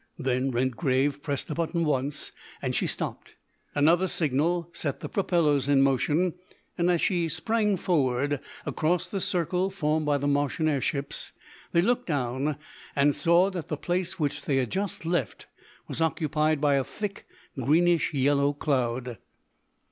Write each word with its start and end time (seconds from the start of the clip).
Then 0.17 0.49
Redgrave 0.49 1.21
pressed 1.21 1.47
the 1.47 1.53
button 1.53 1.85
once 1.85 2.31
and 2.59 2.73
she 2.73 2.87
stopped. 2.87 3.35
Another 3.75 4.07
signal 4.07 4.71
set 4.73 4.99
the 4.99 5.07
propellers 5.07 5.69
in 5.69 5.83
motion, 5.83 6.33
and 6.75 6.89
as 6.89 7.01
she 7.01 7.29
sprang 7.29 7.77
forward 7.77 8.39
across 8.65 9.05
the 9.05 9.21
circle 9.21 9.69
formed 9.69 10.07
by 10.07 10.17
the 10.17 10.25
Martian 10.25 10.67
air 10.67 10.81
ships, 10.81 11.33
they 11.71 11.83
looked 11.83 12.07
down 12.07 12.55
and 12.95 13.13
saw 13.13 13.51
that 13.51 13.67
the 13.67 13.77
place 13.77 14.17
which 14.19 14.41
they 14.41 14.55
had 14.55 14.71
just 14.71 15.05
left 15.05 15.45
was 15.87 16.01
occupied 16.01 16.59
by 16.59 16.77
a 16.77 16.83
thick 16.83 17.27
greenish 17.63 18.11
yellow 18.11 18.53
cloud. 18.53 19.19